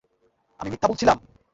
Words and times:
আমি 0.59 0.69
মিথ্যা 0.71 0.87
বলছিলাম? 0.87 1.17